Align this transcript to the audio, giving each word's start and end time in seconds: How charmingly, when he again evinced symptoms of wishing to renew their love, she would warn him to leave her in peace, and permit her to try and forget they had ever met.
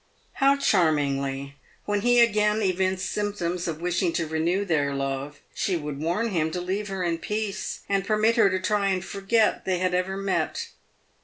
How 0.41 0.57
charmingly, 0.57 1.57
when 1.85 2.01
he 2.01 2.21
again 2.21 2.63
evinced 2.63 3.07
symptoms 3.11 3.67
of 3.67 3.81
wishing 3.81 4.11
to 4.13 4.25
renew 4.25 4.65
their 4.65 4.95
love, 4.95 5.41
she 5.53 5.75
would 5.75 5.99
warn 6.01 6.29
him 6.29 6.49
to 6.53 6.59
leave 6.59 6.87
her 6.87 7.03
in 7.03 7.19
peace, 7.19 7.81
and 7.87 8.03
permit 8.03 8.35
her 8.35 8.49
to 8.49 8.59
try 8.59 8.87
and 8.87 9.05
forget 9.05 9.63
they 9.63 9.77
had 9.77 9.93
ever 9.93 10.17
met. 10.17 10.69